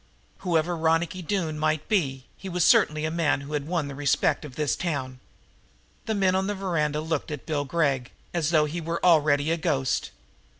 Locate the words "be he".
1.87-2.49